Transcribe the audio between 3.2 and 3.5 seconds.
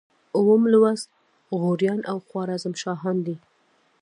دي.